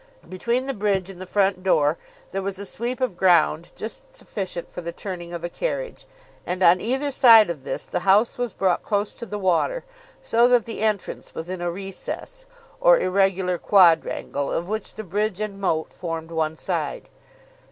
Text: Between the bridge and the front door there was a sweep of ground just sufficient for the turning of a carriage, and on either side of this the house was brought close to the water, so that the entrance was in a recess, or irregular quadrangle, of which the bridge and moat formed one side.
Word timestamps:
Between 0.27 0.65
the 0.65 0.73
bridge 0.73 1.11
and 1.11 1.21
the 1.21 1.27
front 1.27 1.61
door 1.61 1.95
there 2.31 2.41
was 2.41 2.57
a 2.57 2.65
sweep 2.65 3.01
of 3.01 3.15
ground 3.15 3.69
just 3.75 4.01
sufficient 4.17 4.71
for 4.71 4.81
the 4.81 4.91
turning 4.91 5.31
of 5.31 5.43
a 5.43 5.47
carriage, 5.47 6.07
and 6.43 6.63
on 6.63 6.81
either 6.81 7.11
side 7.11 7.51
of 7.51 7.63
this 7.63 7.85
the 7.85 7.99
house 7.99 8.35
was 8.35 8.51
brought 8.51 8.81
close 8.81 9.13
to 9.13 9.27
the 9.27 9.37
water, 9.37 9.83
so 10.19 10.47
that 10.47 10.65
the 10.65 10.79
entrance 10.81 11.35
was 11.35 11.51
in 11.51 11.61
a 11.61 11.69
recess, 11.69 12.45
or 12.79 12.97
irregular 12.99 13.59
quadrangle, 13.59 14.51
of 14.51 14.67
which 14.67 14.95
the 14.95 15.03
bridge 15.03 15.39
and 15.39 15.61
moat 15.61 15.93
formed 15.93 16.31
one 16.31 16.55
side. 16.55 17.07